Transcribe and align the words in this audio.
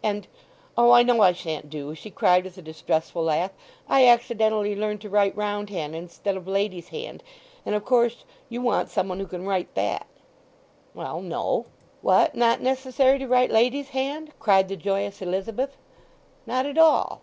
"And—O, 0.00 0.92
I 0.92 1.02
know 1.02 1.22
I 1.22 1.32
shan't 1.32 1.68
do!"—she 1.68 2.08
cried 2.12 2.44
with 2.44 2.56
a 2.56 2.62
distressful 2.62 3.24
laugh. 3.24 3.50
"I 3.88 4.06
accidentally 4.06 4.76
learned 4.76 5.00
to 5.00 5.10
write 5.10 5.36
round 5.36 5.70
hand 5.70 5.96
instead 5.96 6.36
of 6.36 6.46
ladies' 6.46 6.90
hand. 6.90 7.24
And, 7.64 7.74
of 7.74 7.84
course, 7.84 8.24
you 8.48 8.62
want 8.62 8.90
some 8.90 9.08
one 9.08 9.18
who 9.18 9.26
can 9.26 9.44
write 9.44 9.74
that?" 9.74 10.06
"Well, 10.94 11.20
no." 11.20 11.66
"What, 12.00 12.36
not 12.36 12.60
necessary 12.60 13.18
to 13.18 13.26
write 13.26 13.50
ladies' 13.50 13.88
hand?" 13.88 14.30
cried 14.38 14.68
the 14.68 14.76
joyous 14.76 15.20
Elizabeth. 15.20 15.76
"Not 16.46 16.64
at 16.64 16.78
all." 16.78 17.22